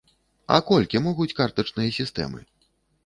[0.53, 2.41] А колькі могуць картачныя сістэмы?